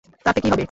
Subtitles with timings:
[0.25, 0.59] তাতে কী হবে?